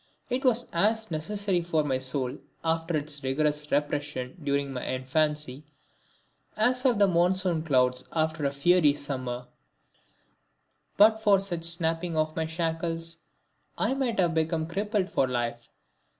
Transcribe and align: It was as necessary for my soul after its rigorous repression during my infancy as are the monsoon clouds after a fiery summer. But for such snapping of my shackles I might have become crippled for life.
It 0.31 0.43
was 0.43 0.67
as 0.73 1.11
necessary 1.11 1.61
for 1.61 1.83
my 1.83 1.99
soul 1.99 2.39
after 2.63 2.97
its 2.97 3.23
rigorous 3.23 3.71
repression 3.71 4.35
during 4.43 4.73
my 4.73 4.83
infancy 4.83 5.63
as 6.57 6.87
are 6.87 6.95
the 6.95 7.05
monsoon 7.05 7.61
clouds 7.61 8.05
after 8.11 8.43
a 8.45 8.51
fiery 8.51 8.95
summer. 8.95 9.45
But 10.97 11.21
for 11.21 11.39
such 11.39 11.65
snapping 11.65 12.17
of 12.17 12.35
my 12.35 12.47
shackles 12.47 13.19
I 13.77 13.93
might 13.93 14.17
have 14.19 14.33
become 14.33 14.65
crippled 14.65 15.11
for 15.11 15.27
life. 15.27 15.69